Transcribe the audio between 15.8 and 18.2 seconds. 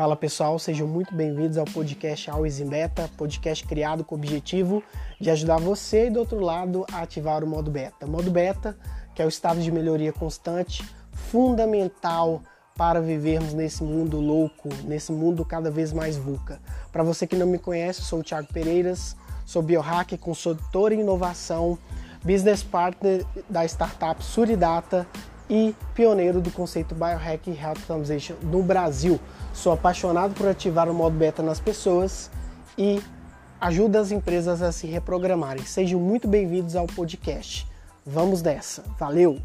mais VUCA. Para você que não me conhece, sou